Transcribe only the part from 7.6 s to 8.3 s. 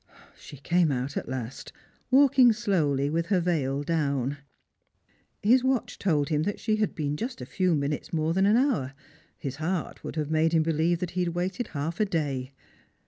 minutes